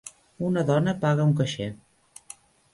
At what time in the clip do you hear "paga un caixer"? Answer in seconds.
1.05-1.71